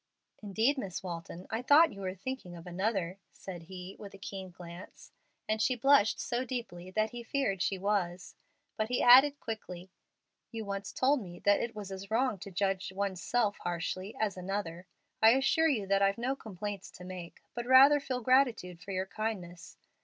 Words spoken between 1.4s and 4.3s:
I thought you were thinking of another," said he, with a